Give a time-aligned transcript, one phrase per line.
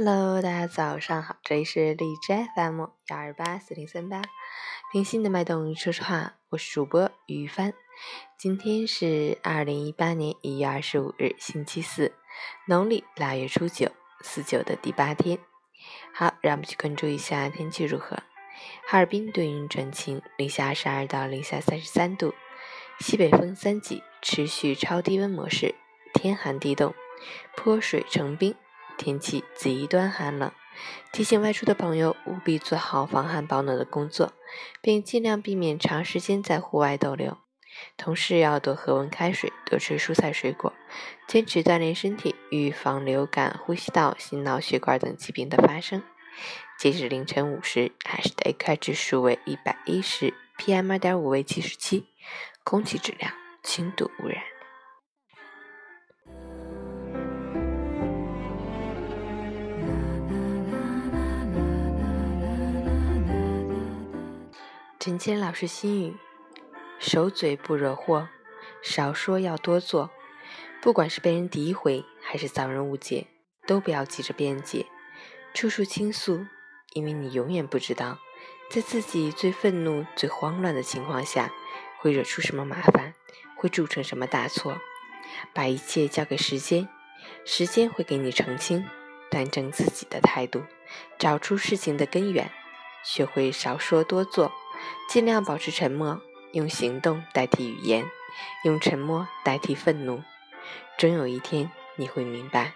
[0.00, 4.22] Hello，大家早上好，这里是荔枝 FM 幺二八四零三八，
[4.92, 7.74] 听心的脉动，说实话，我是主播于帆。
[8.38, 12.12] 今天是二零一八年一月二十五日，星期四，
[12.68, 13.90] 农历腊月初九，
[14.20, 15.36] 四九的第八天。
[16.14, 18.18] 好，让我们去关注一下天气如何。
[18.86, 22.32] 哈尔滨多云转晴，零下二十二到零下三十三度，
[23.00, 25.74] 西北风三级，持续超低温模式，
[26.14, 26.94] 天寒地冻，
[27.56, 28.54] 泼水成冰。
[28.98, 30.50] 天气极端寒冷，
[31.12, 34.32] 提醒外出的朋友务必做好防寒保暖的工作，
[34.82, 37.38] 并尽量避免长时间在户外逗留。
[37.96, 40.72] 同时要多喝温开水，多吃蔬菜水果，
[41.28, 46.02] 坚持锻炼身体，预防流感、呼吸道、心脑血管等疾病的发生。
[46.78, 52.06] 截止凌晨五时，海市的 AQI 指数为一百一十，PM 二点五为七十七，
[52.64, 54.57] 空气质量轻度污染。
[65.08, 66.16] 陈谦老师心语：
[66.98, 68.28] 守嘴不惹祸，
[68.82, 70.10] 少说要多做。
[70.82, 73.26] 不管是被人诋毁，还是遭人误解，
[73.66, 74.84] 都不要急着辩解，
[75.54, 76.44] 处处倾诉，
[76.92, 78.18] 因为你永远不知道，
[78.70, 81.50] 在自己最愤怒、最慌乱的情况下，
[82.00, 83.14] 会惹出什么麻烦，
[83.56, 84.78] 会铸成什么大错。
[85.54, 86.86] 把一切交给时间，
[87.46, 88.86] 时间会给你澄清。
[89.30, 90.64] 端正自己的态度，
[91.18, 92.52] 找出事情的根源，
[93.02, 94.52] 学会少说多做。
[95.08, 96.20] 尽量保持沉默，
[96.52, 98.04] 用行动代替语言，
[98.64, 100.22] 用沉默代替愤怒。
[100.96, 102.72] 终有一天，你会明白，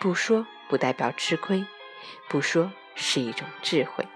[0.00, 1.64] 不说不代表吃亏，
[2.28, 4.06] 不说是一种智慧。